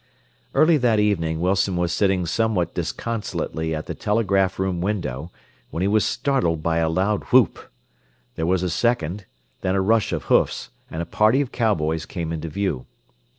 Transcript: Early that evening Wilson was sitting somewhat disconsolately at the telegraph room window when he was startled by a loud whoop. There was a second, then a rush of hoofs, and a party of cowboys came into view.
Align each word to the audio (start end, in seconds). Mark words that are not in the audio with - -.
Early 0.55 0.77
that 0.77 0.99
evening 0.99 1.41
Wilson 1.41 1.75
was 1.77 1.93
sitting 1.93 2.25
somewhat 2.25 2.73
disconsolately 2.73 3.75
at 3.75 3.85
the 3.85 3.93
telegraph 3.93 4.57
room 4.57 4.81
window 4.81 5.29
when 5.69 5.81
he 5.81 5.87
was 5.87 6.03
startled 6.03 6.63
by 6.63 6.77
a 6.79 6.89
loud 6.89 7.21
whoop. 7.25 7.69
There 8.35 8.47
was 8.47 8.63
a 8.63 8.69
second, 8.71 9.25
then 9.61 9.75
a 9.75 9.79
rush 9.81 10.11
of 10.11 10.23
hoofs, 10.23 10.71
and 10.89 11.03
a 11.03 11.05
party 11.05 11.39
of 11.39 11.51
cowboys 11.51 12.07
came 12.07 12.33
into 12.33 12.49
view. 12.49 12.87